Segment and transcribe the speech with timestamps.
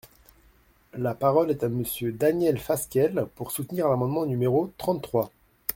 [0.97, 5.29] La parole est à Monsieur Daniel Fasquelle, pour soutenir l’amendement numéro trente-trois.